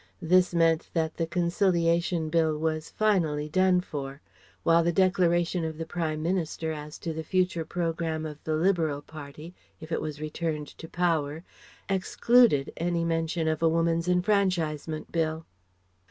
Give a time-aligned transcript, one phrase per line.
[0.23, 4.19] This meant that the Conciliation Bill was finally done for;
[4.63, 9.03] while the declaration of the Prime Minister as to the future Programme of the Liberal
[9.03, 11.43] Party, if it was returned to power,
[11.87, 15.45] excluded any mention of a Woman's enfranchisement Bill.